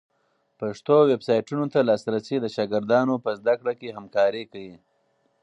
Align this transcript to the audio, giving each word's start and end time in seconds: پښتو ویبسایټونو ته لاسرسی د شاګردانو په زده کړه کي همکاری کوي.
پښتو 0.59 0.95
ویبسایټونو 1.11 1.65
ته 1.73 1.79
لاسرسی 1.89 2.35
د 2.41 2.45
شاګردانو 2.55 3.15
په 3.23 3.29
زده 3.39 3.53
کړه 3.59 3.73
کي 3.79 3.89
همکاری 3.97 4.43
کوي. 4.51 4.75